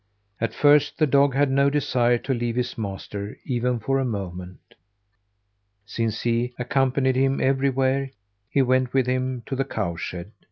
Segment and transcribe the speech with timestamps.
[0.39, 4.73] At first the dog had no desire to leave his master even for a moment.
[5.85, 8.09] Since he accompanied him everywhere,
[8.49, 10.31] he went with him to the cow shed.